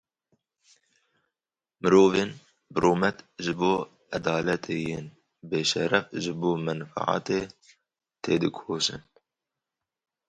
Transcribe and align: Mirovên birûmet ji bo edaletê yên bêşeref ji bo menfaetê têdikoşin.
Mirovên 1.81 2.29
birûmet 2.73 3.17
ji 3.43 3.53
bo 3.59 3.73
edaletê 4.17 4.75
yên 4.87 5.05
bêşeref 5.49 6.05
ji 6.23 6.31
bo 6.39 6.51
menfaetê 6.65 7.39
têdikoşin. 8.21 9.01